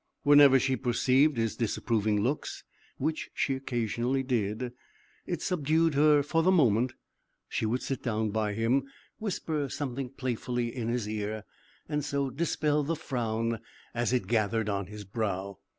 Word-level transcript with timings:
Whenever 0.23 0.57
she 0.57 0.75
perceived 0.75 1.37
his 1.37 1.55
disapproving 1.57 2.21
looks 2.23 2.63
which 2.97 3.29
she 3.35 3.53
occasionally 3.53 4.23
did 4.23 4.71
it 5.27 5.43
subdued 5.43 5.93
her 5.93 6.23
for 6.23 6.41
the 6.41 6.49
moment; 6.51 6.93
she 7.47 7.67
would 7.67 7.83
sit 7.83 8.01
down 8.01 8.31
by 8.31 8.53
him, 8.53 8.81
whisper 9.19 9.69
something 9.69 10.09
playfully 10.09 10.75
in 10.75 10.87
his 10.87 11.07
ear, 11.07 11.43
and 11.87 12.03
so 12.03 12.31
dispel 12.31 12.81
the 12.81 12.95
frown 12.95 13.59
as 13.93 14.11
it 14.11 14.25
gathered 14.25 14.69
on 14.69 14.87
his 14.87 15.03
brow. 15.03 15.59